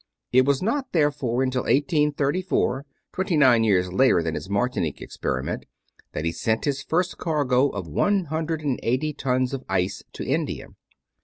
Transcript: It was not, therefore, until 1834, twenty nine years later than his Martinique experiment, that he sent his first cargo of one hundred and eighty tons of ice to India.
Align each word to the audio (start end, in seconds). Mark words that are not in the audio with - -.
It 0.31 0.45
was 0.45 0.63
not, 0.63 0.93
therefore, 0.93 1.43
until 1.43 1.61
1834, 1.61 2.87
twenty 3.13 3.37
nine 3.37 3.63
years 3.63 3.93
later 3.93 4.23
than 4.23 4.33
his 4.33 4.49
Martinique 4.49 4.99
experiment, 4.99 5.67
that 6.13 6.25
he 6.25 6.31
sent 6.31 6.65
his 6.65 6.81
first 6.81 7.19
cargo 7.19 7.69
of 7.69 7.85
one 7.87 8.25
hundred 8.25 8.61
and 8.61 8.79
eighty 8.81 9.13
tons 9.13 9.53
of 9.53 9.63
ice 9.69 10.01
to 10.13 10.25
India. 10.25 10.69